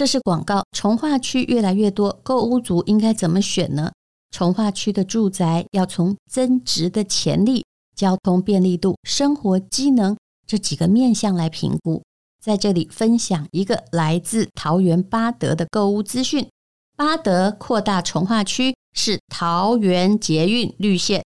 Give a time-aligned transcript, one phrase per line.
[0.00, 0.64] 这是广告。
[0.72, 3.92] 从化区越来越多，购屋族应该怎么选呢？
[4.30, 10.16] 从化区的住宅要从增值的潜力、交通便利度、生活机能
[10.46, 12.02] 这几个面向来评估。
[12.42, 16.48] 在这里分享一个来自桃园八德的购物资讯：
[16.96, 21.22] 八德扩大从化区是桃园捷运绿线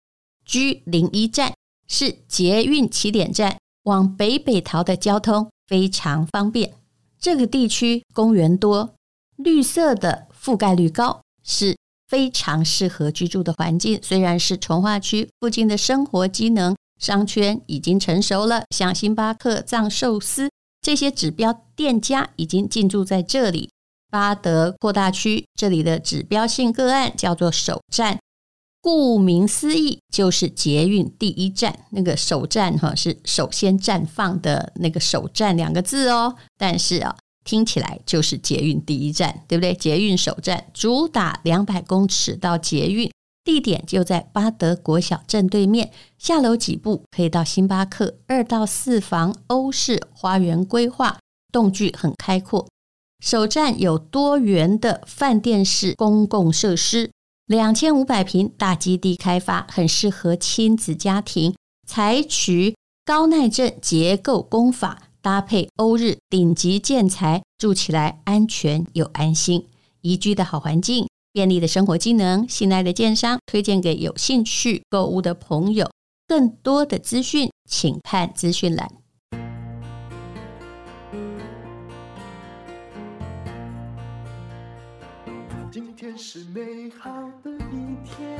[0.46, 1.52] G 零一站，
[1.86, 6.73] 是捷运起点站，往北北桃的交通非常方便。
[7.23, 8.95] 这个地区公园多，
[9.36, 11.76] 绿色的覆盖率高，是。
[12.08, 20.50] 非常适合居住的环境，虽然是从化区附近的生活机能商圈已经成熟了，像星巴克、藏寿司
[20.82, 23.71] 这些指标店家已经进驻在这里。
[24.11, 28.18] 巴德扩大区这里的指标性个案叫做首站，
[28.82, 31.86] 顾名思义就是捷运第一站。
[31.91, 37.17] 那个首站哈是首先绽放的那个首站两个字哦，但是啊。
[37.45, 39.75] 听起来就是捷运第一站，对不对？
[39.75, 43.11] 捷运首站主打两百公尺到捷运，
[43.42, 48.14] 地点就在巴德国小正对面，下楼几步可以到星巴克。
[48.28, 51.19] 二到四房欧式花园规划，
[51.50, 52.69] 栋距很开阔。
[53.19, 57.11] 首站有多元的饭店式公共设施，
[57.46, 61.54] 两千五百平大基地开发，很适合亲子家庭。
[61.86, 65.02] 采取高耐震结构工法。
[65.20, 69.68] 搭配欧日顶级建材，住起来安全又安心，
[70.00, 75.88] 宜居的好环境，便利的生活机能，信赖的建商，推荐给有兴趣购物的朋友。
[76.27, 79.02] 更多的资讯，请看资讯栏。
[86.12, 87.10] 天是美好
[87.42, 88.38] 的一天。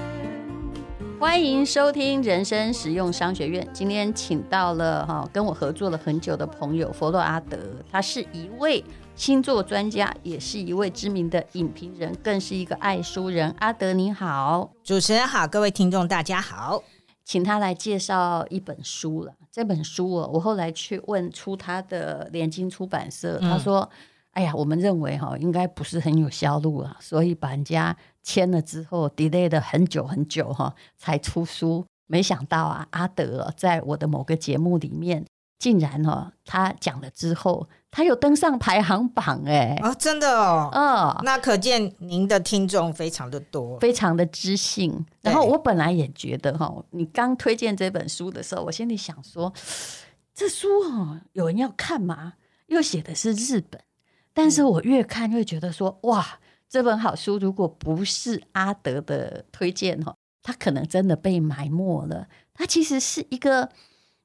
[1.19, 3.67] 欢迎收听人生实用商学院。
[3.73, 7.56] 今天请到了哈跟我合作了很久的朋友佛洛阿德，
[7.91, 8.84] 他是一位
[9.15, 13.55] 星座专家，也是一位知名的影评人，更是一个爱书人。
[13.61, 16.84] 阿德你好，主持人好，各位听众大家好，
[17.25, 19.33] 请他来介绍一本书了。
[19.50, 23.89] 这本书哦我后来去问出他的联经出版社，他说。
[24.32, 31.84] 嗯哎呀，我们认为哈应该不是很有销路啊，所以把人家签了之后，delay 了很久很久哈才出书。
[32.06, 35.25] 没想到啊，阿德在我的某个节目里面，
[35.59, 39.78] 竟然哈他讲了之后，他有登上排行榜哎！
[39.82, 45.04] 啊，真的哦，嗯，那可见您的听众非常的多，非常的知性。
[45.21, 49.53] 然后我本来也觉得哈，你刚推荐这本书的时候，我心里想说，
[50.34, 52.32] 这书哈有人要看吗？
[52.69, 53.78] 又写的是日本。
[54.34, 62.26] 但是我越看越觉得说，哇，这本好书如果不是阿德的推荐哈，它可能真的被埋没了。
[62.54, 63.69] 它其实是一个，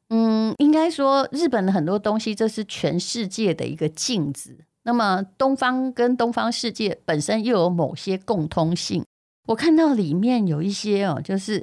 [0.09, 4.59] 嗯，应该说日本的很多东西，这是全世界的一个镜子。
[4.83, 9.03] 那么东方跟东方世界本身又有某些共通性。
[9.47, 11.61] 我看到里面有一些哦，就是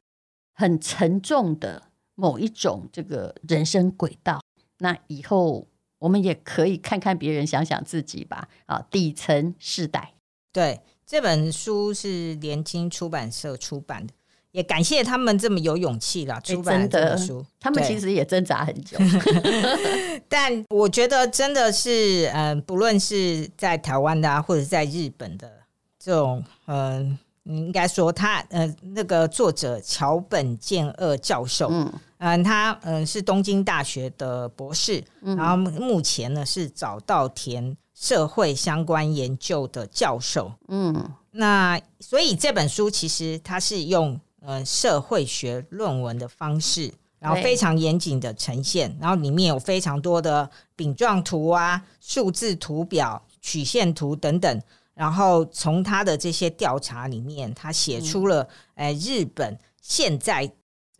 [0.53, 1.85] 很沉重的
[2.15, 4.41] 某一种这个人生轨道。
[4.79, 5.67] 那以后。
[6.05, 8.47] 我们也可以看看别人，想想自己吧。
[8.67, 10.13] 啊，底层世代，
[10.53, 14.13] 对，这本书是联经出版社出版的，
[14.51, 17.43] 也感谢他们这么有勇气了出版这本书。
[17.59, 18.99] 他们其实也挣扎很久，
[20.29, 25.51] 但我觉得真的是，嗯，不论是在台湾的啊，或者在日本的
[25.99, 27.19] 这种，嗯。
[27.47, 31.93] 你应该说他呃，那个作者桥本健二教授，嗯，
[32.25, 54.63] 嗯，他嗯是东京大学的博士，嗯，然后目前呢是早稻田社会相关研究的教授，嗯，那所以这本书其实他是用呃社会学论文的方式，然后非常严谨的呈现，然后里面有非常多的饼状图啊、数字图表、曲线图等等。
[54.95, 60.51] 然后从他的这些调查里面，他写出了，呃，日本现在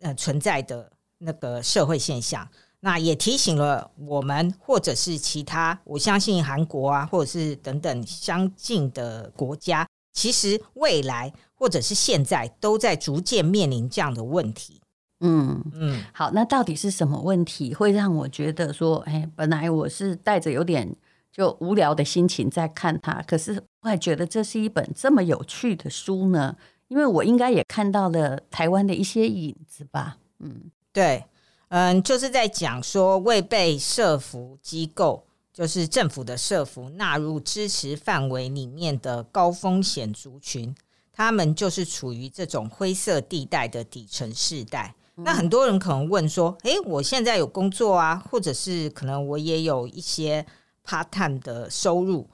[0.01, 2.47] 呃存在的那个社会现象，
[2.79, 14.81] 那也提醒了我们，或者是其他，我相信韩国啊，或者是等等相近的国家，其实未来或者是现在都在逐渐面临这样的问题。
[15.19, 20.95] 嗯嗯，好，那到底是什么问题会让我觉得说，哎，本来我是带着有点。
[21.31, 26.55] 就无聊的心情在看它，可是我还觉得这是一本这么有趣的书呢，
[26.87, 30.15] 因为我应该也看到了台湾的一些影子吧。
[30.39, 31.25] 嗯，对，
[31.67, 40.73] 嗯，就是在讲说未被社服机构，就是政府的社服纳入支持范围里面的高风险族群，
[41.11, 44.95] 他们就是处于这种灰色地带的底层世代。
[45.17, 45.23] 嗯。
[45.25, 50.45] 那很多人可能问说，诶，我现在有工作啊，或者是可能我也有一些。
[50.87, 52.29] part time 的收入，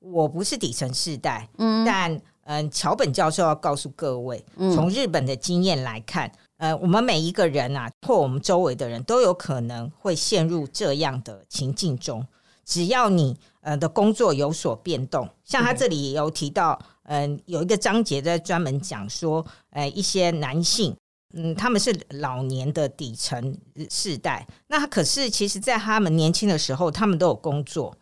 [0.00, 4.44] 我不是底层世代，嗯，但嗯，桥本教授要告诉各位，
[4.74, 6.28] 从日本的经验来看，
[6.62, 12.24] 呃，我们每一个人啊，或我们周围的人都有可能会陷入这样的情境中。
[12.64, 20.96] 只要你呃的工作有所变动，像他这里也有提到，嗯，有一个章节在专门讲说，呃，一些男性，
[21.34, 23.58] 嗯，他们是老年的底层
[23.90, 27.92] 世代，那可是其实在他们年轻的时候，他们都有工作。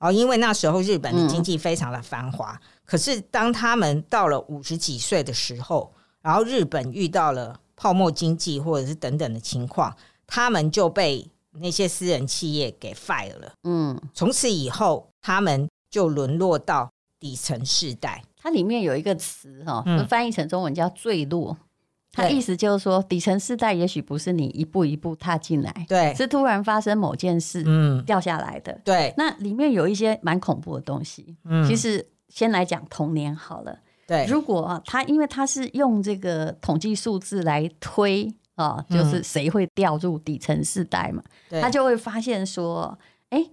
[0.00, 9.96] 哦，因为那时候日本的经济非常的繁华，嗯、可是当他们到了五十几岁的时候，然后日本遇到了泡沫经济或者是等等的情况，
[10.26, 11.26] 他们就被
[11.60, 13.52] 那些私人企业给 fire 了。
[13.62, 18.22] 嗯，从此以后，他们就沦落到底层世代。
[18.36, 21.56] 它里面有一个词哈，嗯、翻译成中文叫“坠落”。
[22.10, 29.14] 他意思就是说，底层世代也许不是你一步一步踏进来，对，是突然发生某件事，嗯，掉下来的，对。
[29.16, 33.78] 那里面有一些蛮恐怖的东西，嗯，其实先来讲童年好了，
[34.08, 34.24] 对。
[34.26, 43.50] 如果啊，他因为他是用这个统计数字来推啊，就是谁会掉入底层世代嘛，对，他就会发现说，哎，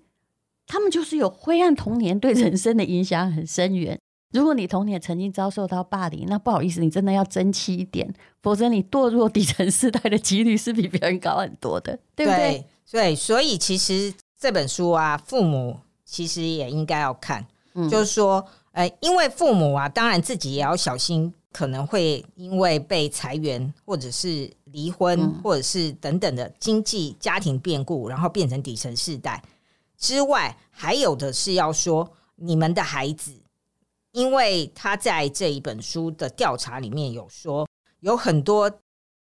[0.66, 4.00] 他们就是有灰暗童年，对人生的影响很深远。
[4.32, 12.38] 如果你童年曾经遭受到霸凌，那不好意思，你真的要争气一点，否则你堕入底层世代的几率是比别人高很多的，对不对？
[12.38, 29.42] 对，对，所以其实这本书啊，父母其实也应该要看，嗯、就是说，呃，因为父母啊，当然自己也要小心，可能会因为被裁员，或者是离婚，嗯、或者是等等的经济家庭变故，然后变成底层世代
[29.98, 33.32] 之外，还有的是要说你们的孩子。
[34.12, 37.66] 因为他在这一本书的调查里面有说，
[38.02, 38.70] 有很多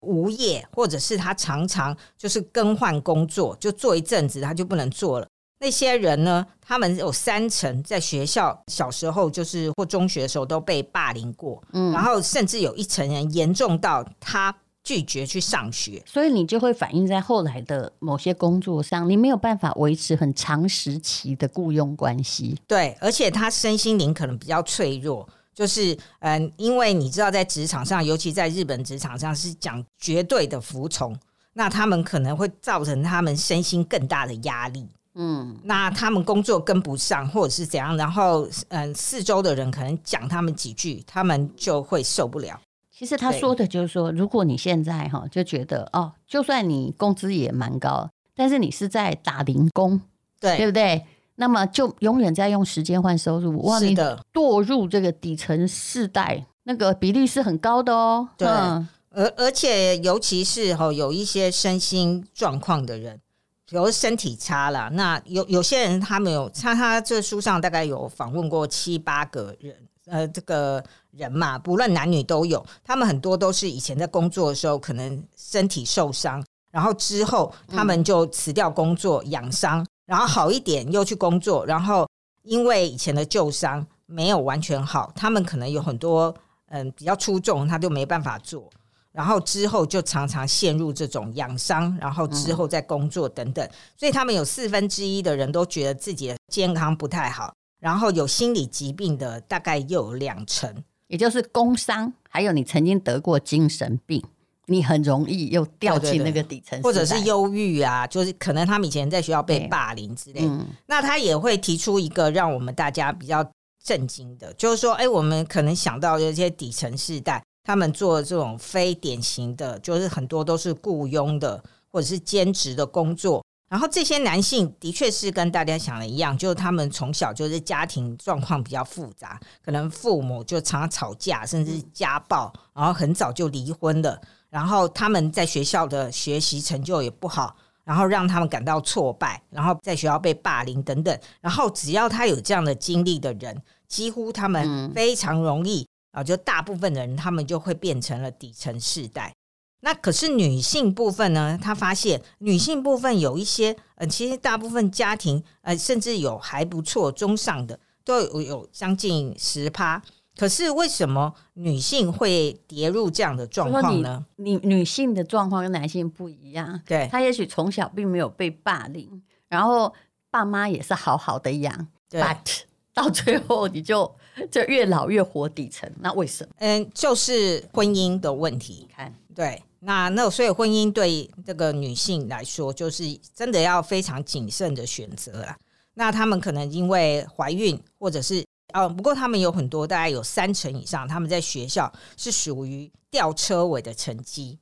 [0.00, 5.28] 无业，或者是他常常就是更换工作，就做一阵子他就不能做了。
[5.58, 14.54] 那些人呢，他们有三成在学校小时候就是或中学的时候都被霸凌过，嗯，然后甚至有一成人严重到他。
[14.84, 22.58] 拒绝去上学，所以你就会反映在后来的某些工作上，你没有办法维持很长时期的雇佣关系。
[22.66, 31.14] 对，而且他身心灵可能比较脆弱，就是嗯，因为你知道，在职场上，尤其在日本职场上是讲绝对的服从，
[31.52, 34.88] 那他们可能会造成他们身心更大的压力。
[35.20, 42.58] 嗯，那他们工作跟不上，或者是怎样，然后嗯，四周的人可能讲他们几句，他们就会受不了。
[42.90, 50.00] 其实他说的就是说，如果你现在哈就觉得哦，就算你工资也蛮高，但是你是在打零工，
[50.40, 51.04] 对对不对？
[51.34, 58.28] 那么就永远在用时间换收入，哇，你的堕入这个底层世代，那个比例是很高的哦。
[58.36, 63.20] 对，而而且尤其是哈有一些身心状况的人，
[63.68, 69.76] 比如身体差了，那有有些人他没有，他他这书上大概有访问过七八个人。
[70.10, 82.08] 呃，这个人嘛，不论男女都有，他们很多都是以前在工作的时候可能身体受伤，然后之后他们就辞掉工作养伤，然后好一点又去工作，然后
[82.42, 86.34] 因为以前的旧伤没有完全好，他们可能有很多
[86.70, 88.70] 嗯比较出众，他就没办法做，
[89.18, 97.52] 然后之后就常常陷入这种养伤，然后之后再工作等等，所以他们有四分之一的人都觉得自己的健康不太好。
[97.80, 100.72] 然后有心理疾病的大概又有两成，
[101.08, 104.22] 也就是工伤，还有你曾经得过精神病，
[104.66, 110.42] 你很容易又掉进那个底层，或者是忧郁啊，就是可能他们以前在学校被霸凌之类。
[110.44, 113.44] 嗯、那他也会提出一个让我们大家比较
[113.82, 123.44] 震惊的，就是说，哎，我们可能想到有些底层世代，他们做这种非典型的，就是很多都是雇佣的或者是兼职的工作。
[123.68, 134.18] 然后这些男性的确是跟大家想的一样，就是他们从小就是家庭状况比较复杂，可能父母就常常吵架，甚至家暴，然后很早就离婚了。
[134.48, 141.20] 然后他们在学校的学习成就也不好，然后让他们感到挫败，然后在学校被霸凌等等。
[141.42, 145.86] 然后只要他有这样的经历的人，几乎他们非常容易
[146.18, 149.32] 啊，就大部分的人他们就会变成了底层世代。
[149.80, 151.56] 那可是女性部分呢？
[151.62, 160.02] 她发现女性部分有一些，呃，其实大部分家庭，呃，甚至有还不错中上的，都有有将近十趴。
[160.36, 164.26] 可是为什么女性会跌入这样的状况呢？
[164.36, 169.94] 你，女性的状况跟男性不一样，对，她也许从小并没有被霸凌，然后
[170.30, 172.60] 爸妈也是好好的养，对，but
[172.98, 174.12] 到最后你就
[174.50, 176.50] 就越老越活底层，那为什么？
[176.58, 179.62] 嗯，就是婚姻的问题，你看，对。
[179.80, 185.56] 那那所以婚姻对这个女性来说，就是真的要非常谨慎的选择了。
[185.94, 194.58] 那她们可能因为怀孕，或者是哦，不过他们有很多，大概有三成以上，他们在学校是属于吊车尾的成绩，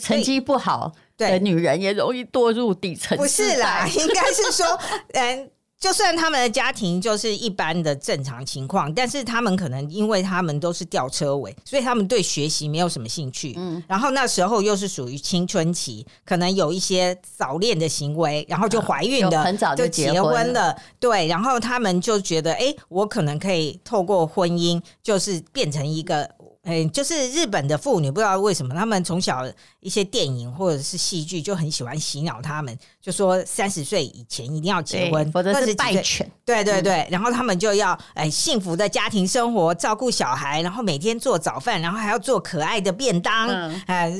[0.00, 3.18] 成绩不好对女人也容易堕入底层。
[3.18, 4.66] 不是啦，应该是说，
[5.14, 5.50] 嗯。
[5.80, 13.54] 就算他们的家庭就是一般的正常情况，但是他们可能因为他们都是吊车尾，所以他们对学习没有什么兴趣。
[13.56, 20.76] 嗯，然后那时候又是属于青春期，可能有一些早恋的行为，然后就怀孕的，很早就结婚了。
[20.98, 26.30] 对，然后他们就觉得，哎，我可能可以透过婚姻，就是变成一个。
[26.62, 29.50] 哎，就是日本的妇女，不知道为什么，他们从小
[29.80, 36.30] 一些电影或者是戏剧就很喜欢洗脑他们，就说三十岁以前一定要结婚，否则是败犬。
[36.44, 43.48] 对对对，然后他们就要哎幸福的家庭生活，照顾小孩，然后每天做早饭，然后还要做可爱的便当。
[43.48, 44.12] 嗯，哎，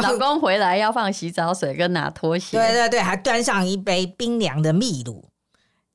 [0.00, 2.56] 老公回来要放洗澡水跟拿拖鞋。
[2.56, 5.24] 对对对，还端上一杯冰凉的秘鲁，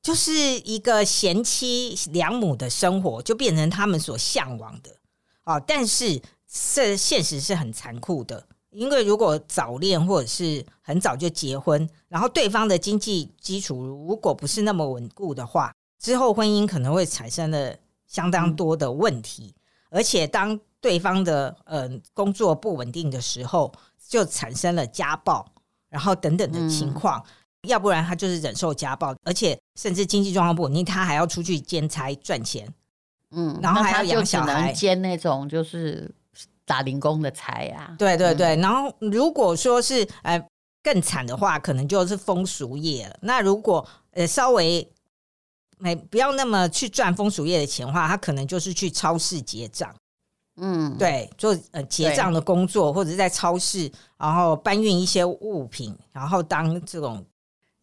[0.02, 4.90] 就是一个贤妻良母的生活，就变成他们所向往的。
[5.44, 19.54] 哦，但是这现实是很残酷的，因为如果早恋或者是很早就结婚，然后对方的经济基础如果不是那么稳固的话，之后婚姻可能会产生了相当多的问题，
[19.90, 23.72] 而且当对方的呃工作不稳定的时候，
[24.08, 25.46] 就产生了家暴，
[25.88, 27.24] 然后等等的情况，
[27.62, 32.66] 要不然他就是忍受家暴，而且甚至经济状况不稳定，他还要出去兼差赚钱。
[33.34, 36.10] 嗯，然后还要养小孩，兼那种就是
[36.64, 37.94] 打零工的差呀。
[37.98, 40.42] 对对对，嗯、然后如果说是呃
[40.82, 43.16] 更惨的话，可能就是风俗业了。
[43.22, 44.88] 那如果呃稍微
[45.78, 49.94] 没不要那么去赚风俗业的钱的话，他可能就是去超市结账。
[50.56, 57.26] 嗯，对，做呃结账的工作，或者是在超市，然后搬运一些物品，然后当这种，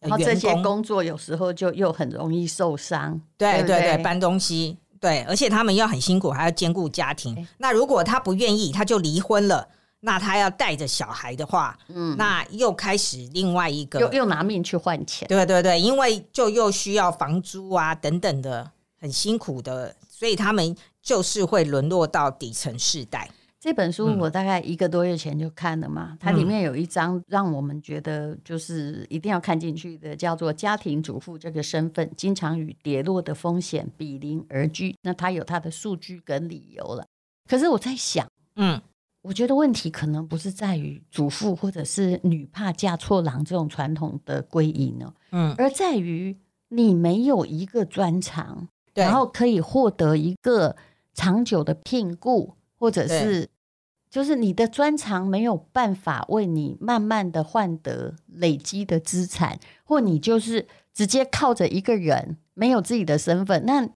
[0.00, 3.20] 然后这些工作有时候就又很容易受伤。
[3.36, 4.78] 对对对，搬东西。
[5.02, 7.34] 对，而且他们要很辛苦，还要兼顾家庭。
[7.34, 9.68] 欸、那如果他不愿意，他就离婚了。
[10.04, 15.28] 那他要带着小孩的话，嗯，那又开始另外一个，又又拿命去换钱。
[15.28, 23.30] 对对对，因为就又需要房租啊等等的，很辛苦的，所以他们就是会沦落到底层世代。
[23.62, 34.92] 这本书我大概一个多月前就看了嘛，嗯、它里面有一章让我们觉得就是一定要看进去的，叫做“家庭主妇这个身份经常与跌落的风险比邻而居”。
[35.02, 37.06] 那它有它的数据跟理由了。
[37.48, 38.26] 可是我在想，
[38.56, 38.82] 嗯，
[39.22, 46.36] 我觉得问题可能不是在于主妇或者是女怕嫁错郎这种传统的归因哦，嗯，而在于
[46.70, 50.74] 你没有一个专长，然后可以获得一个
[51.14, 52.56] 长久的聘雇。
[52.82, 53.48] 或者是，
[54.12, 63.88] 就是你的专长没有办法为你慢慢的换得累积的资产，或你就是直接靠着一个人没有自己的身份，那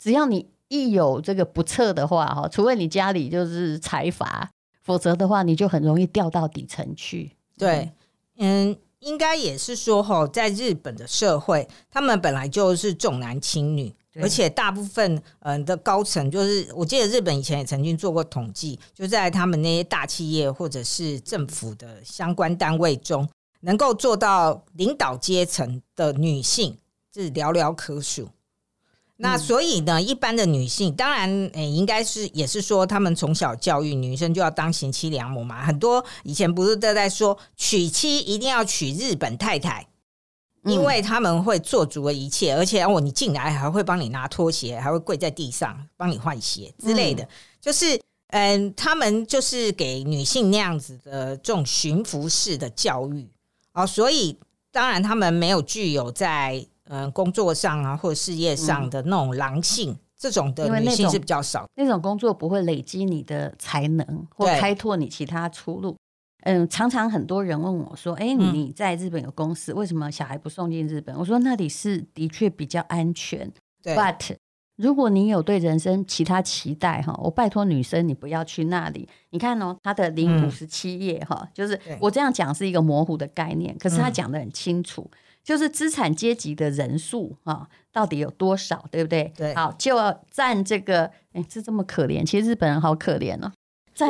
[0.00, 4.50] 只要你一有这个不测的话，哈，除非你家里就是财阀，
[4.82, 7.36] 否则的话你就很容易掉到底层去。
[7.56, 7.92] 对，
[8.38, 13.94] 嗯，应该也是说，哈，在日本的社会，他们本来就是重男轻女。
[14.20, 23.26] 而且大部分嗯的高层，就是我记得日本以前也曾经做过统计，就在他们那些大企业或者是政府的相关单位中，
[23.60, 26.76] 能够做到领导阶层的女性
[27.14, 28.28] 是寥寥可数。
[29.22, 35.64] 那所以呢，一般的女性当然诶，应该是也是说，他们从小教育女生就要当贤妻良母嘛。
[35.64, 39.86] 很多以前不是都在说娶妻一定要娶日本太太。
[40.64, 47.24] 因为他们会做足了一切，而且哦，你进来还会帮你拿拖鞋，还会跪在地上帮你换鞋之类的。
[47.24, 47.28] 嗯、
[47.60, 53.28] 就是，嗯，他们就是给女性那样子的这种驯服式的教育
[53.72, 54.38] 哦，所以
[54.70, 61.64] 当然他们没有具有在嗯工作上啊或者事业上的那种狼性，嗯、这种的女性是比较少。
[61.76, 65.96] 那种工作不会累积你的才能或开拓你其他出路。
[66.44, 73.48] 嗯，常常很多人问我说：“哎，你在日本有公司，嗯、为什么小孩不送进日本？”我说：“那里是的确比较安全。
[73.84, 74.36] But
[74.76, 79.08] 如果你有对人生其他期待哈，我拜托女生你不要去那里。
[79.30, 89.32] 你看哦，他的零五十七页哈，嗯、就是我这样讲是一个模糊的概念，可是他讲的很清楚，嗯、就是资产阶级的人数啊到底有多少，对不对？
[89.36, 93.52] 对，好，就要占这个，哎，是这么可怜，其实日本人好可怜哦。”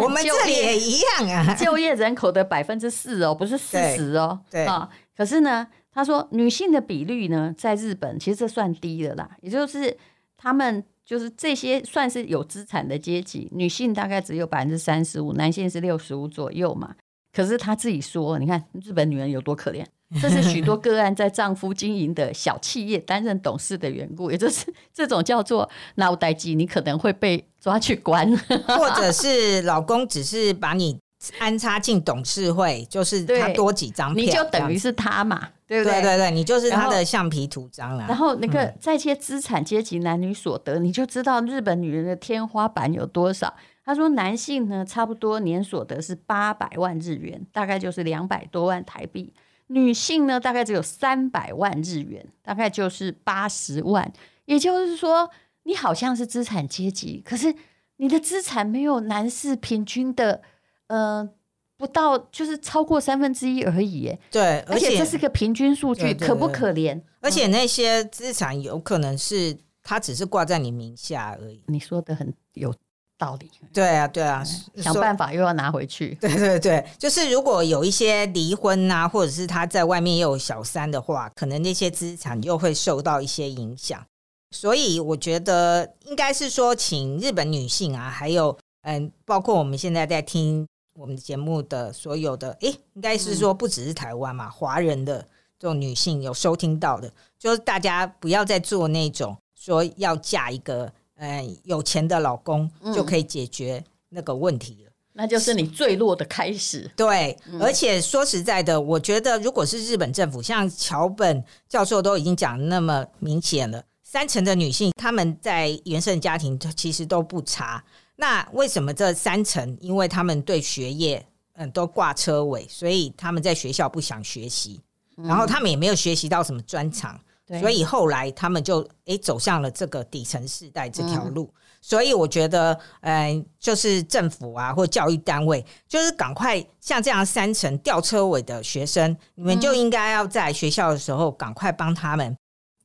[0.01, 4.89] 我们这里也一样啊，就业人口的百分之四哦，不是四十哦，对啊。
[5.17, 9.95] 可是呢，他说女性的比率呢，在日本其实这算低的啦，也就是
[10.37, 16.95] 他们就是这些算是有资产的阶级，女性大概只有百分之三十五，男性是六十五左右嘛。
[17.33, 19.85] 可是他自己说，你看日本女人有多可怜，
[20.21, 28.31] 这是许多个案在丈夫经营的小企业担任董事的缘故，也就是 这种叫做脑袋机，你可能会被抓去关，
[28.67, 30.99] 或者是老公只是把你
[31.39, 36.01] 安插进董事会，就是他多几张票，你就等于是他嘛，对不对？
[36.01, 38.05] 对对对，你就是他的橡皮图章了。
[38.09, 43.55] 然后那个在一些资产阶级男女所得，你就知道日本女人的天花板有多少。
[43.85, 49.33] 他说，男性呢，差不多年所得是八百万日元，大概就是两百多万台币。
[49.73, 54.13] 女性呢，大概只有三百万日元，大概就是八十万。
[54.45, 55.31] 也就是说，
[55.63, 57.55] 你好像是资产阶级，可是
[57.97, 60.43] 你的资产没有男士平均的，
[60.89, 61.29] 呃，
[61.77, 64.17] 不到就是超过三分之一而已。
[64.31, 67.01] 对，而且这是个平均数据，可不可怜？
[67.21, 71.63] 而且那些资产有可能是他只是挂在你名下而已。
[71.69, 72.75] 你说的很有。
[73.19, 74.43] 道理，对啊，对啊，
[74.77, 76.15] 想办法又要拿回去。
[76.21, 84.05] 对对对，就是如果有一些离婚啊，或者是他在外面又有小三的话，可能那些资产又会受到一些影响。
[84.51, 95.25] 所以我觉得应该是说，请日本女性啊，还有嗯，包括我们现在在听我们节目的所有的，诶，应该是说不只是台湾嘛，华人的
[95.61, 100.93] 这种女性有收听到的，就是大家不要再做那种说要嫁一个。
[101.17, 106.91] 嗯，有钱的老公就可以解决那个问题了，嗯，那就是你坠落的开始。
[106.97, 117.85] 对，而且说实在的，我觉得如果是日本政府，像桥本教授都已经讲那么明显了，三成的女性她们在原生家庭其实都不差。
[118.17, 119.77] 那为什么这三成？
[119.81, 124.81] 因为他们对学业嗯都挂车尾，所以他们在学校不想学习，
[125.17, 127.21] 然后他们也没有学习到什么专长。
[127.61, 142.35] 所以后来他们就诶走向了这个底层世代这条路，所以我觉得，嗯，就是政府啊或教育单位，就是赶快像这样三层吊车尾的学生，你们就应该要在学校的时候赶快帮他们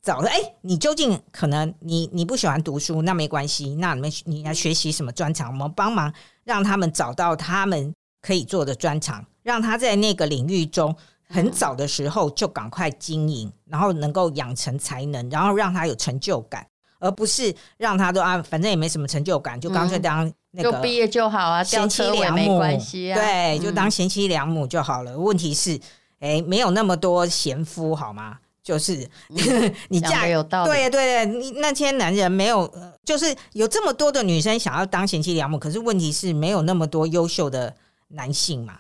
[0.01, 0.29] 找了。
[0.29, 6.11] 诶，你究竟可能你你不喜欢读书，那没关系，那你们你要学习什么专长，我们帮忙
[6.43, 10.95] 让他们找到他们可以做的专长，让他在那个领域中。
[11.29, 16.65] 很早的时候就赶快经营，然后能够养成才能，然后让他有成就感，
[16.99, 25.17] 而不是让他都啊，反正也没什么成就感，就干脆当那个就毕业就好啊，贤妻良母没关系啊，对，就当贤妻良母就好了。
[25.17, 25.79] 问题是，
[26.19, 28.37] 哎，没有那么多贤夫好吗？
[28.63, 29.07] 就是
[29.87, 32.69] 你嫁有道理，对对对，你那些男人没有，
[33.05, 37.73] 就是有这么多的女生想要当贤妻良母，可是问题是没有那么多优秀的
[38.09, 38.79] 男性嘛。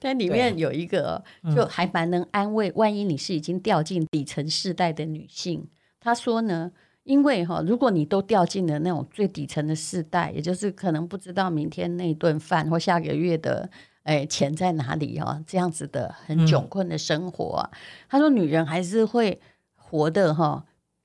[0.00, 2.70] 但里面有一个，就还蛮能安慰。
[2.76, 5.68] 万一你是已经掉进底层世代的女性，
[6.00, 6.70] 她说呢，
[7.02, 13.68] 因为哈，如果你都掉进了那种最底层的世代，也就是可能不知道明天那顿饭或下个月的
[14.04, 17.70] 诶钱在哪里哈，这样子的很窘困的生活啊。
[18.08, 19.40] 她说，女人还是会
[19.74, 20.64] 活得哈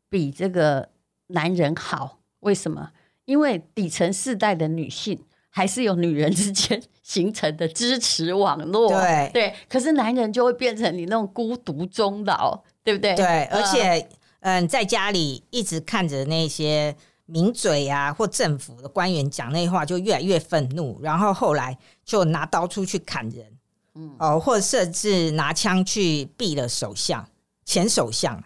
[0.09, 0.89] 比这个
[1.27, 2.19] 男人好。
[2.41, 2.91] 为什么？
[3.25, 5.23] 因为底层世代的女性。
[5.55, 9.53] 还是有女人之间形成的支持网络，对对。
[9.69, 13.13] 可是男人就会变成你那种孤独终老，对不对？
[13.13, 16.95] 对，而且嗯，在家里一直看着那些
[17.27, 23.45] 名嘴啊或政府的官员讲那话，就越来越愤怒，然后后来就拿刀出去砍人，
[23.93, 27.23] 嗯哦，或者甚至拿枪去毙了首相、
[27.63, 28.43] 前首相。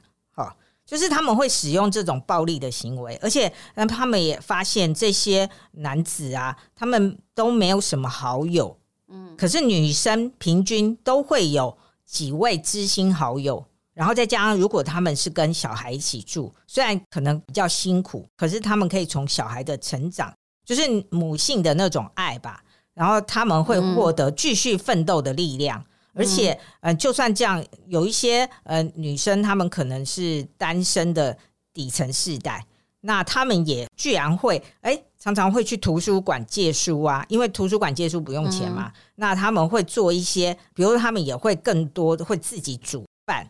[0.87, 3.51] 就是他们会使用这种暴力的行为，而且，
[3.89, 8.77] 他们也发现这些男子啊，他们都没有什么好友，
[9.09, 25.83] 嗯，可是女生平均都会有几位知心好友，然后再加上如果他们是跟小孩一起住，虽然可能比较辛苦，可是他们可以从小孩的成长，就是母性的那种爱吧，然后他们会获得继续奋斗的力量。
[26.17, 31.37] 而且，呃，就算这样，有一些呃女生，她们可能是单身的
[31.73, 32.65] 底层世代，
[33.01, 38.91] 那她们也居然会，哎，常常会去图书馆借书啊，因为图书馆借书不用钱嘛。
[38.93, 43.49] 嗯、那他们会做一些，比如说他们也会更多会自己煮饭，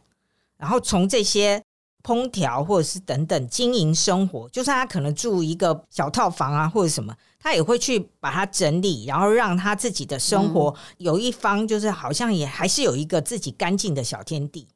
[0.58, 1.64] 然后从这些。
[2.04, 14.70] 空调或者是等等经营生活，就算他可能住一个小套房啊，或者什么，他也会去把它整理，然后让他自己的生活有一方，就是好像也还是有一个自己干净的小天地，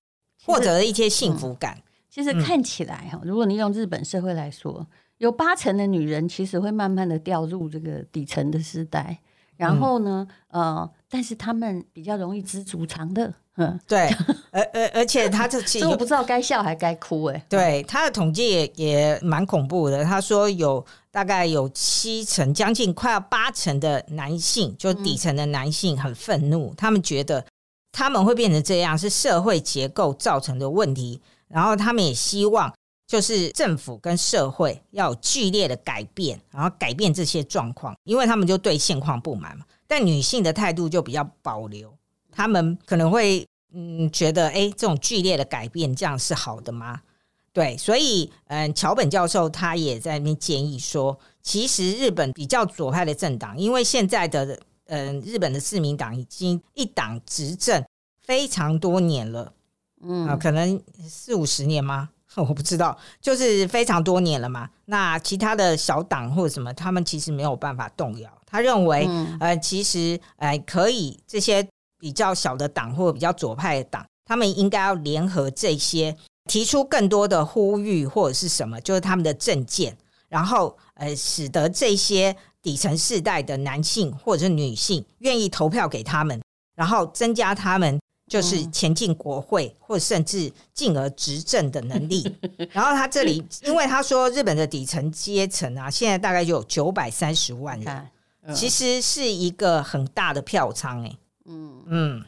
[0.43, 1.81] 获得了一些幸福感。
[2.09, 4.85] 其实看起来哈，如果你用日本社会来说，
[5.19, 9.21] 有八成的女人其实会慢慢的掉入这个底层的时代，
[9.55, 13.33] 然后呢，呃，但是他们比较容易知足常乐。
[13.61, 14.09] 嗯，对，
[14.51, 17.45] 而而而且他这其实 我不知道该笑还该哭哎。
[17.47, 20.03] 对，他的统计也也蛮恐怖的。
[20.03, 27.45] 他说有大概有七成，将近快要八成的男性，就底层的男性很愤怒，他们觉得
[27.91, 31.21] 他们会变成这样，是社会结构造成的问题。
[31.47, 32.73] 然后他们也希望，
[33.05, 39.65] 就是政府跟社会要有剧烈的改变，然后改变这些状况，因为他们就对现况不满嘛。
[39.85, 41.93] 但女性的态度就比较保留，
[42.31, 47.01] 他们可能会嗯觉得，哎，这种剧烈的改变这样是好的吗？
[47.53, 57.83] 对，所以嗯，桥本教授他也在那边建议说，其实日本比较左派的政党，因为现在的嗯日本的自民党已经一党执政
[58.21, 59.51] 非常多年了，
[60.01, 62.09] 嗯啊，可能四五十年吗？
[62.35, 64.69] 我不知道，就是非常多年了嘛。
[64.85, 68.31] 那其他的小党或者什么，他们其实没有办法动摇。
[68.45, 71.61] 他认为，嗯、呃，其实呃，可以这些
[72.01, 79.95] 比较小的党或者比较左派的党，他们应该要联合这些，提出更多的呼吁或者是什么，就是他们的政见，
[80.27, 86.41] 然后呃，使得这些底层世代的男性或者是女性愿意投票给他们，
[86.75, 87.97] 然后增加他们。
[88.29, 92.33] 就是前进国会，或甚至进而执政的能力。
[92.71, 98.07] 然后他这里，因为他说日本的底层阶层啊，现在大概就有九百三十万人，
[98.55, 101.13] 其实是一个很大的票仓哎。
[101.51, 101.83] 嗯。
[101.87, 102.25] 嗯，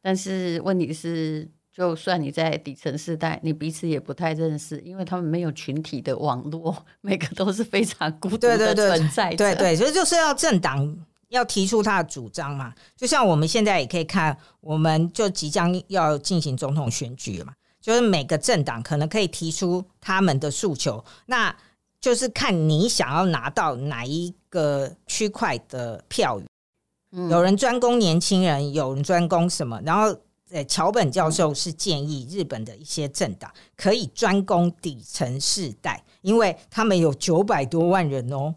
[0.00, 9.34] 但是问题是，就算你在底层世代，你彼此也不太认识，因为他们没有群体的网络， 每个都是非常孤独的存在。
[9.34, 10.96] 对对，所以就是要政党。
[11.32, 21.56] 要提出他的主张嘛，就像我们现在也可以看，我们就即将要进行总统选举嘛，就是每个政党可能可以提出他们的诉求，那
[21.98, 26.38] 就是看你想要拿到哪一个区块的票
[27.12, 27.28] 语。
[27.30, 30.16] 有人专攻年轻人，有人专攻什么，然后
[30.50, 38.54] 呃，桥本教授是建议日本的一些政党可以专攻底层世代，因为他们有九百多万人哦。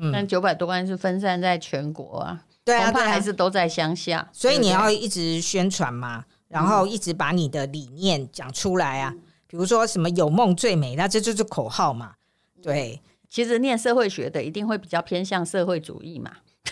[0.00, 9.12] 嗯但九百多万是分散在全国啊，对啊，恐怕还是都在乡下，所以你要一直宣传嘛，然后一直把你的理念讲出来啊，
[9.48, 12.14] 比如说什么“有梦最美”，那这就是口号嘛。
[12.62, 16.30] 对，其实念社会学的一定会比较偏向社会主义嘛。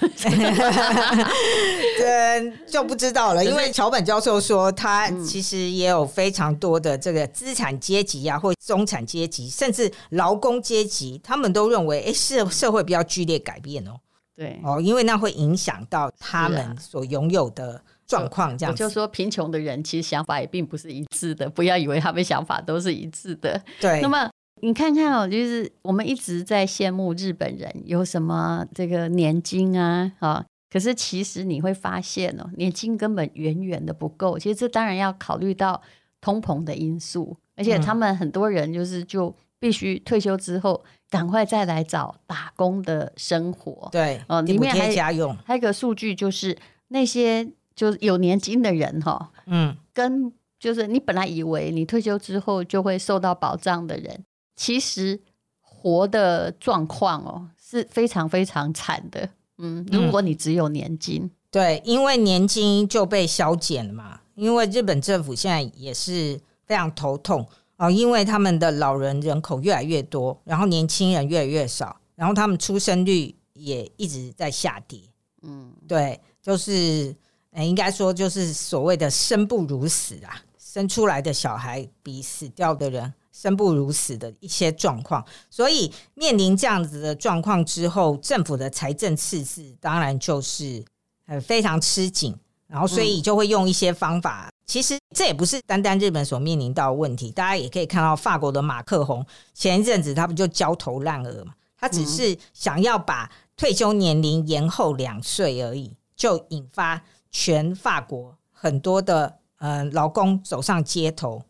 [1.98, 3.42] 对，就不知道了。
[3.44, 13.92] 因为桥本教授说，他其实也有非常多的这个资产阶级啊，或中产阶级，甚至劳工阶级，他们都认为，哎，社社会比较剧烈改变哦。
[14.36, 18.56] 对哦，因为那会影响到他们所拥有的状况。
[18.58, 23.62] 这样子，就说贫穷的人其实想法也并不是一致的，不要以为他们想法都是一致的。
[23.80, 24.28] 对，那么。
[24.62, 34.38] 你看看哦，就是我们一直在羡慕日本人有什么这个年金啊，啊，可是其实你会发现哦，年金根本远远的不够。
[34.38, 35.82] 其实这当然要考虑到
[36.22, 43.88] 通膨的因素，而且他们很多人就是就必须退休之后赶快再来找打工的生活。
[43.92, 46.56] 对，哦，里面还家用还有一个数据就是
[46.88, 54.24] 那些就是有年金的人哈，嗯，跟就是你本来以为你退休之后就会受到保障的人。
[54.56, 55.20] 其实
[55.60, 75.00] 活的状况哦是非常非常惨的，嗯，如果你只有年金，嗯，对，因为年金就被削减了嘛，因为日本政府现在也是非常头痛啊，因为他们的老人人口越来越多，然后年轻人越来越少，然后他们出生率也一直在下跌，
[75.42, 77.14] 嗯，对，就是
[77.56, 83.12] 应该说就是所谓的生不如死啊，生出来的小孩比死掉的人。
[83.36, 90.82] 生不如死的一些状况，所以面临这样子的状况之后，政府的财政赤字当然就是
[91.26, 92.34] 呃非常吃紧，
[92.66, 94.48] 然后所以就会用一些方法。
[94.64, 101.52] 其实这也不是单单日本所面临到的问题，大家也可以看到法国的马克宏前一阵子他不就焦头烂额嘛？
[101.78, 111.42] 他只是想要把退休年龄延后两岁而已，就引发全法国很多的呃劳工走上街头，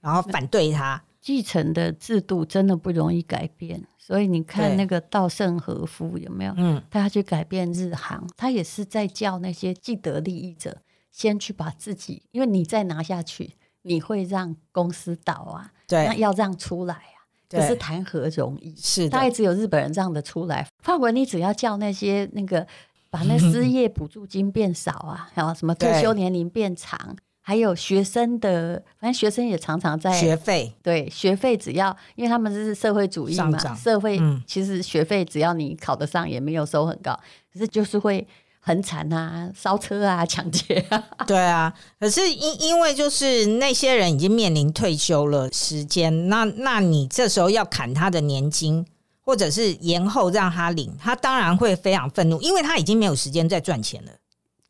[0.00, 1.02] 然后反对他。
[1.24, 6.52] 继承的制度真的不容易改变，所以你看那个稻盛和夫有没有？
[6.58, 15.72] 嗯，他要去改变日航，他也是在叫那些既得利益者先去把自己，因为你再拿下去，你会让公司倒啊。
[15.88, 18.74] 对，那要让出来啊，可是谈何容易？
[18.76, 20.68] 是的，大概只有日本人让得出来。
[20.80, 22.66] 法国，你只要叫那些那个
[23.08, 27.16] 把那 失业补助金变少啊，然后什么退休年龄变长。
[27.46, 37.12] 还有学生的，反正学生也常常在学费，对学费，只要因为他们是社会主义嘛，社会其实学费只要你考得上，也没有收很高，
[37.52, 38.26] 可是就是会
[38.60, 41.04] 很惨啊，烧车啊，抢劫啊。
[41.28, 48.86] 对啊，可是因因为就是那些人已经面临退休了时间，那那你这时候要砍他的年金，
[49.20, 54.12] 或者是延后让他领，他当然会非常愤怒，因为他已经没有时间再赚钱了。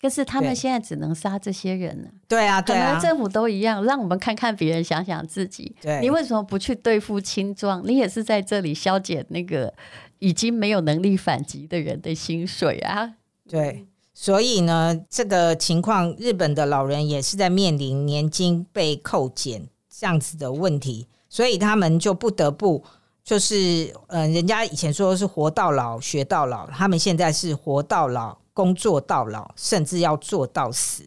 [0.05, 2.29] 可是他们现在只能杀这些人呢、啊。
[2.29, 5.75] 对啊，可能政府都一样，让我们看看别人，想想自己。
[5.81, 7.83] 对，你为什么不去对付青壮？
[7.87, 9.73] 你也是在这里消减那个
[10.19, 13.15] 已经没有能力反击的人的薪水啊。
[13.49, 22.85] 对，所以呢，这个情况，日本的老人也是在面临年金被扣减这样子的问题，所以他们就不得不。
[23.25, 31.03] 就是，嗯，人家以前说是活到老学到老，他们现在是活到老工作到老，甚至要做到死。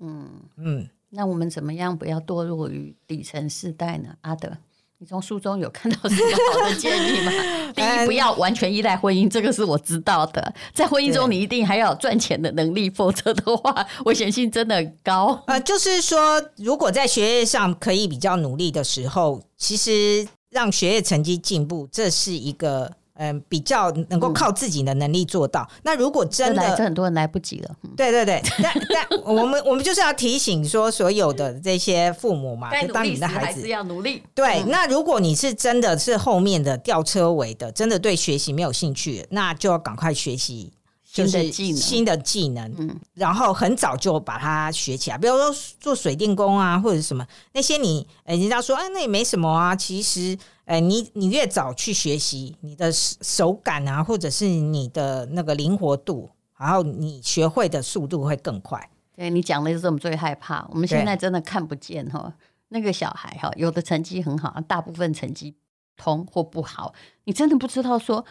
[0.00, 4.14] 嗯嗯，那我们怎么样不要堕落于底层世代呢？
[4.22, 4.56] 阿德，
[4.96, 6.22] 你从书中有看到什么
[6.54, 7.32] 好的建议吗？
[7.76, 10.54] 第一，不要完全依赖婚姻，这个是我知道的。
[10.72, 15.42] 在婚姻中，你一定还要有赚钱的能力，否则的话， 危险性真的很高。
[15.48, 20.26] 呃，就是说，如果在学业上可以比较努力的时候，其实。
[20.52, 25.66] 让学业成绩进步，这是一个嗯、呃、比较能够靠自己的能力做到。
[25.70, 27.76] 嗯、那如果真的，这很多人来不及了。
[27.82, 34.22] 嗯、对对对，但但我们我们就是要提醒说，所有的这些父母嘛，就当你的孩子要努力。
[34.34, 40.72] 对，嗯、那如果你是真的是后面的吊车尾的，真的对学习没有兴趣，那就要赶快学习。
[41.12, 45.18] 就是新的技能，嗯，然后很早就把它学起来。
[45.18, 49.76] 比如说做水电工啊，或者什么那些你，你哎，人家说哎，那也没什么啊。
[49.76, 58.88] 其实，哎，你你越早去学习，你的手感啊，或者是你的那个灵活度，然后你学会的速度会更快。
[59.14, 60.66] 对，你讲的就是我们最害怕。
[60.70, 62.32] 我们现在真的看不见哈，
[62.68, 65.54] 那个小孩哈，有的成绩很好，大部分成绩
[65.94, 66.94] 通或不好，
[67.24, 68.24] 你真的不知道说，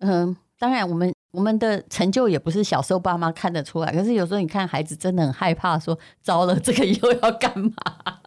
[0.00, 1.10] 嗯，当然我们。
[1.30, 7.72] 我们的成就也不是小时候爸妈看得出来，可是有时候你看孩子真的很害怕，说糟了，这个以后要干嘛？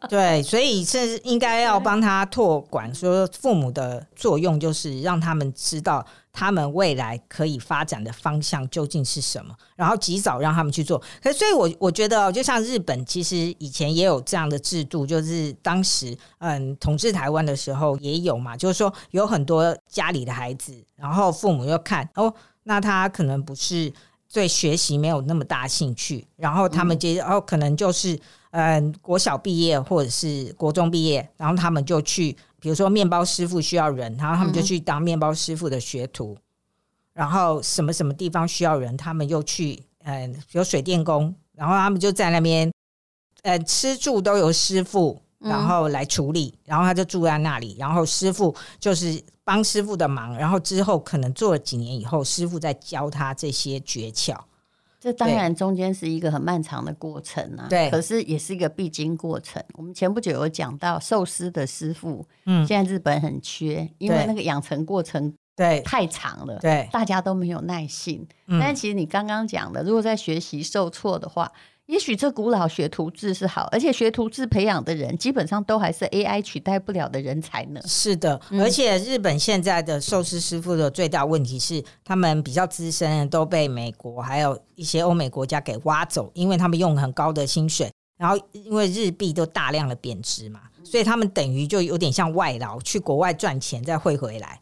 [0.07, 11.01] 对，所以是应该要帮他托管，说父母的作用就是让他们知道他们未来可以发展的方向究竟是什么，然后及早让他们去做。
[11.23, 22.31] 可是，所以我我觉得，就像日本，其实以前也有这样的制度，就是当时嗯统治台湾的时候也有嘛，就是说有很多家里的孩子，然后父母又看哦。
[22.63, 23.91] 那他可能不是
[24.31, 28.19] 对学习没有那么大兴趣，然后他们接着哦，可能就是
[28.51, 36.37] 嗯国小毕业或者是国中毕业，然后他们就去，比如说面包师傅需要人，然后他们就去当面包师傅的学徒，
[37.13, 42.71] 然后什么什么地方需要人，他们又去嗯，比如水电工，然后他们就在那边，
[43.43, 45.21] 呃，吃住都由师傅。
[45.43, 54.37] 然后来处理，然后他就住在那里，然后师傅就是帮师傅的忙，然后之后可能做了几年以后，师傅再教他这些诀窍。
[54.99, 59.63] 这当然中间是一个很漫长的过程啊，对，可是也是一个必经过程。
[59.73, 68.27] 我们前不久有讲到寿司的师傅，嗯，现在日本很缺，因为那个养成过程对太长了，对，大家都没有耐性。
[68.47, 71.51] 但其实你刚刚讲的，如果在学习受挫的话。
[71.87, 77.81] 也许这古老学徒制是好，而且学徒制培养的人基本上都还是 AI 取代不了的人才呢。
[77.85, 94.61] 是的，而且日本现在的寿司师傅的最大问题是，他们比较资深的都被美国还有一些欧美国家给挖走，因为他们用很高的薪水，然后因为日币都大量的贬值嘛，所以他们等于就有点像外劳去国外赚钱再汇回来，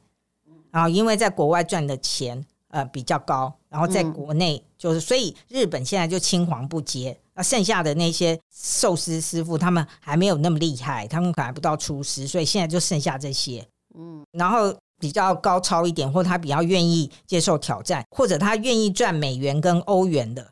[0.71, 2.43] 然后因为在国外赚的钱。
[2.71, 20.47] 呃，比较高，然后在国内就是，所以日本现在就青黄不接，啊，剩下的那些寿司师傅他们还没有那么厉害，他们可能还不到厨师，所以现在就剩下这些，嗯，然后比较高超一点，或他比较愿意接受挑战，或者他愿意赚美元跟欧元的，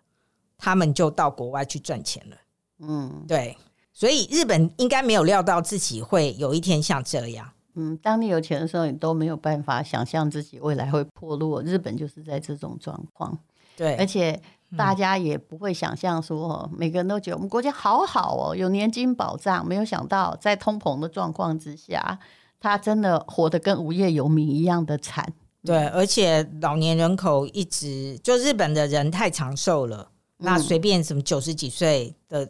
[0.58, 2.36] 他们就到国外去赚钱了，
[2.80, 3.58] 嗯，对，
[3.94, 7.50] 所以日本应该没有料到自己会有一天像这样。
[7.76, 11.62] 嗯，当你有钱的时候，你都没有办法想象自己未来会破落。
[11.62, 13.38] 日本就是在这种状况，
[13.78, 14.42] 对，而且
[14.76, 19.66] 大家也不会想象说，每个人都觉得我们国家好好哦，有年金保障。
[19.66, 22.18] 没有想到，在通膨的状况之下，
[22.60, 25.32] 他真的活得跟无业游民一样的惨。
[25.64, 30.10] 对，而且老年人口一直就日本的人太长寿了，
[30.40, 32.50] 那随便什么九十几岁的。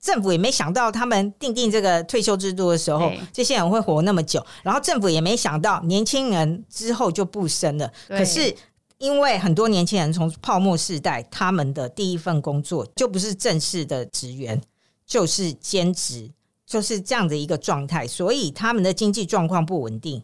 [0.00, 4.46] 政府也没想到，他们订定这个退休制度的时候，这些人会活那么久。
[4.62, 7.92] 然后政府也没想到，年轻人之后就不生了。
[8.06, 8.54] 可是
[8.98, 14.60] 因为很多年轻人从泡沫世代，他们的第一份工作就不是正式的职员，
[15.06, 16.30] 就是兼职，
[16.66, 20.22] 就是这样的一个状态，所以他们的经济状况不稳定。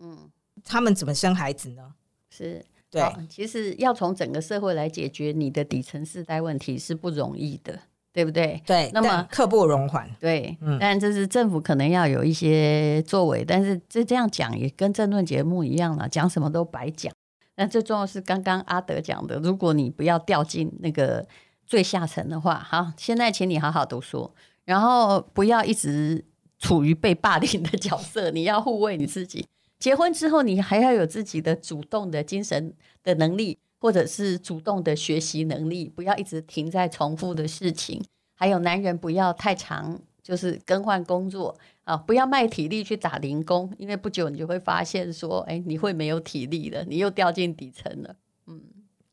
[0.00, 0.30] 嗯，
[0.64, 1.94] 他们怎么生孩子呢？
[2.30, 7.78] 是对，其实要从整个社会来解决你的底层世代问题是不容易的。
[8.12, 8.58] 对不对？
[8.64, 10.10] 对，那么刻不容缓。
[10.18, 17.12] 对，嗯，但这是政府可能要有一些作为，但是这这样讲也跟政论节目一样了，讲什么都白讲。
[17.56, 21.26] 那最重要是刚刚阿德讲的，如果你不要掉进那个
[21.66, 24.30] 最下层的话，好，现在请你好好读书，
[24.64, 26.24] 然后不要一直
[26.58, 29.46] 处于被霸凌的角色，你要护卫你自己。
[29.78, 38.02] 结婚之后，你还要有自己的主动的精神的能力，或者是主动的学习能力，不要一直停在重复的事情。
[38.34, 48.16] 还有，男人不要太长，就是更换工作啊，不要卖体力去打零工，因为不久你就会发现说，哎，你会没有体力了，你又掉进底层了。
[48.48, 48.60] 嗯，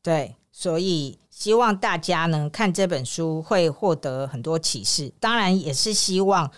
[0.02, 6.50] 对，所以希望大家呢看这本书会获得很多启示，当然也是希望。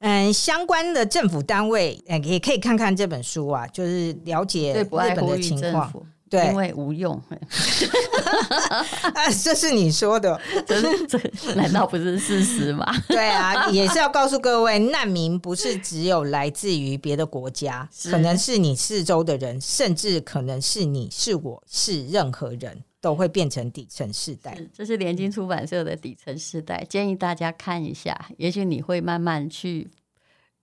[0.00, 5.90] 嗯，相关的政府单位，嗯也可以看看这本书啊，就是了解日本的情况。
[6.32, 7.12] 对，因为无用。
[9.14, 12.86] 啊，这是你说的，这是这难道不是事实吗？
[13.06, 22.82] 对啊，也是要告诉各位，难民不是只有来自于别的国家，可能是你四周的人，甚至可能是你是我是任何人。
[23.02, 29.90] 都会变成底层世代，这是联经出版社的底层世代，建议大家看一下，也许你会慢慢去，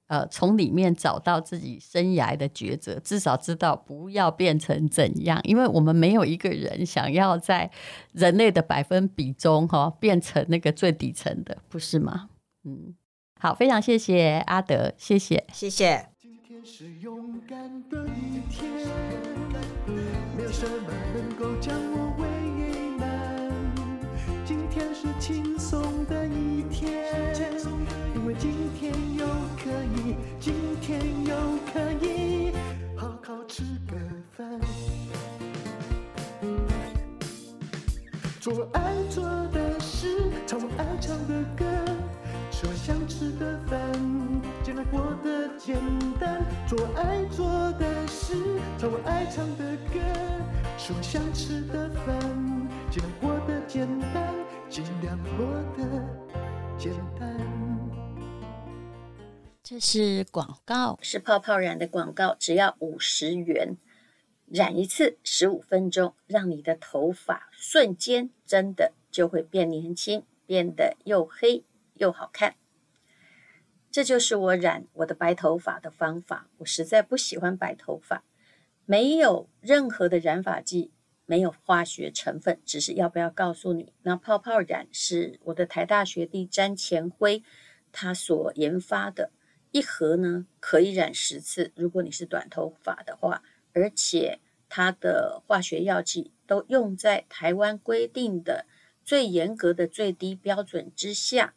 [0.10, 7.69] 呃，从里面找到自己生涯的抉择，至少知道不要变成怎样，因为我们没有一个人想要在
[8.12, 12.30] 人类的百分比中哈、哦、变成那个最底层的，不是吗？
[12.63, 12.95] 嗯，
[13.39, 16.10] 好，非常谢谢阿德，谢谢，谢谢。
[16.19, 18.67] 今天是勇敢的一天，
[20.36, 22.10] 没有什么能够将我
[25.19, 27.06] 轻松的一天，
[28.15, 28.91] 因为今天
[30.39, 31.36] 今天又
[31.73, 32.54] 可以
[32.95, 33.97] 好好吃个
[34.38, 34.60] 饭，
[38.39, 41.65] 做我爱做的事，唱我爱唱的歌，
[42.52, 43.80] 吃我想吃的饭，
[44.63, 45.78] 尽量过得简
[46.17, 46.41] 单。
[46.65, 48.34] 做我爱做的事，
[48.78, 49.99] 唱我爱唱的歌，
[50.78, 52.15] 吃我想吃的饭，
[52.89, 54.34] 尽量过得简单。
[54.69, 55.84] 尽量过得
[56.78, 57.48] 简单。
[59.69, 63.77] 这是广告，是泡泡染的广告，只要五十元，
[64.47, 72.55] 染一次十五分钟，让你的头发瞬间真的就会变年轻，变得又黑又好看。
[73.91, 76.49] 这就是我染我的白头发的方法。
[76.58, 78.23] 我实在不喜欢白头发，
[78.88, 80.91] 没有任何的染发剂。
[81.27, 83.93] 没有化学成分，只是要不要告诉你？
[84.01, 87.43] 那泡泡染是我的台大学弟詹前辉
[87.91, 89.29] 他所研发的，
[89.71, 91.71] 一盒呢可以染十次。
[91.75, 98.65] 如果你是短头发的话，而且它的化学药剂都用在台湾规定的
[99.03, 101.53] 最严格的最低标准之下，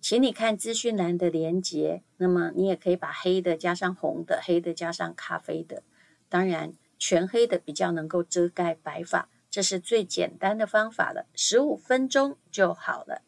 [0.00, 2.02] 请你看资讯栏的连接。
[2.16, 5.82] 那么你也可以把黑的加上红的，黑的加上咖啡的，
[6.28, 6.74] 当然。
[7.02, 13.22] 全黑的比较能够遮盖白发，这是最简单的方法了，十五分钟就好了。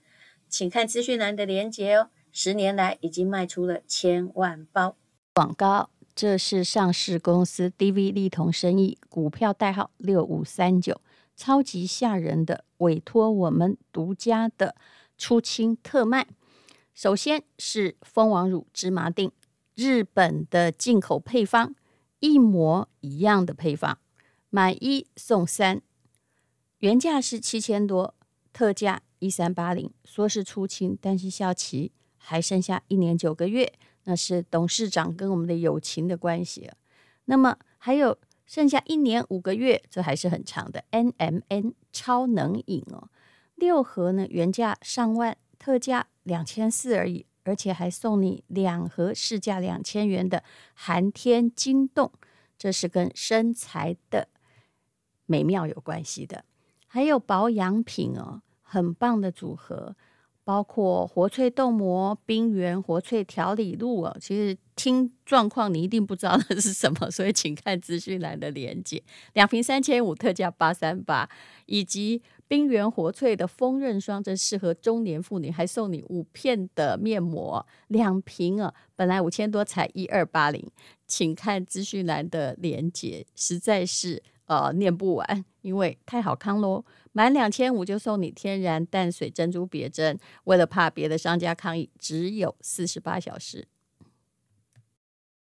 [0.47, 2.11] 请看资讯栏的连接哦。
[2.33, 4.97] 十年来已经卖出了千万包。
[5.35, 11.01] 广告，这是上市公司 DV 丽彤生意，股票代号六五三九，
[11.37, 14.75] 超级吓人的委托我们独家的
[15.17, 16.27] 出清特卖。
[16.95, 19.31] 首先是蜂王乳芝麻錠，
[19.75, 21.75] 日本的进口配方。
[22.25, 23.99] 一模一样的配方，
[24.49, 25.83] 买一送三，
[26.79, 28.15] 原价是七千多，
[28.53, 31.91] 特价一三八零，说是出清，但是效期
[32.23, 33.73] 还剩下一年九个月，
[34.05, 36.71] 那是董事长跟我们的友情的关系。
[37.27, 40.85] 那么还有剩下一年五个月，这还是很长的。
[40.91, 43.09] N M N 超能饮哦，
[43.57, 47.27] 六盒呢，原价上万，特价两千四而已。
[47.45, 52.13] 而且还送你两盒市价两千元的寒天晶冻，
[52.57, 54.29] 这是跟身材的
[55.27, 56.45] 美妙有关系的。
[56.87, 59.97] 还有保养品哦，很棒的组合，
[60.45, 64.17] 包括活萃冻膜、冰原活萃调理露哦。
[64.21, 69.03] 其实听状况你一定不知道那是什么，所以请看资讯栏的链接。
[69.35, 71.29] 两瓶三千五，特价八三八，
[71.67, 72.23] 以及。
[72.49, 80.63] 冰原活萃的丰润霜，这适合中年妇女，还送你五片的面膜，两瓶啊，本来五千多才一二八零，
[81.07, 84.23] 请看资讯栏的连接，实在是
[84.53, 93.67] 呃念不完，因为太好康喽，满两千五就送你天然淡水珍珠别针，为了怕别的商家抗议，只有四十八小时，